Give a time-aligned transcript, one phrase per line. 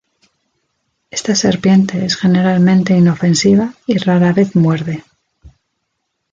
[1.11, 5.03] Esta serpiente es generalmente inofensiva y rara vez muerde.